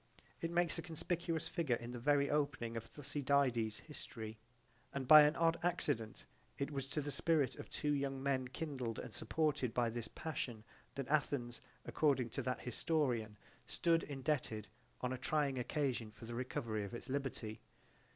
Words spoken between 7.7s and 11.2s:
young men kindled and supported by this passion that